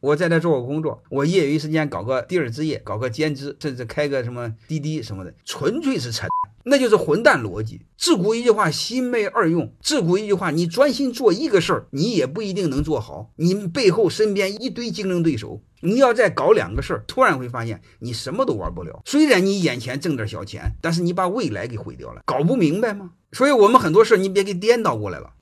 [0.00, 6.26] 我在那做个工作，我业余时间搞个第二职业，搞个兼职，甚至开个什么滴滴什么的，纯粹是扯，
[6.64, 7.82] 那就是混蛋逻辑。
[7.98, 9.70] 自古一句话，心没二用。
[9.82, 13.30] 自古一句话，你专心做一个事儿，你也不一定能做好。
[13.36, 19.02] 你背后身边一堆竞争对手，你要再搞两个事儿，突然会发现你什么都玩不了。
[19.04, 23.10] 虽然你眼前挣点小钱，但是你把未来给毁掉了，搞不明白吗？
[23.32, 25.34] 所以我们很多事儿，你别给颠倒过来了。